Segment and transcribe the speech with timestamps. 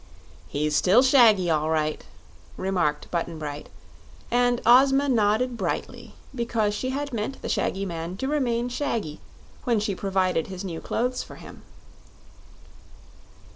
[0.47, 2.03] "He's still shaggy, all right,"
[2.57, 3.69] remarked Button Bright;
[4.31, 9.19] and Ozma nodded brightly because she had meant the shaggy man to remain shaggy
[9.63, 11.61] when she provided his new clothes for him.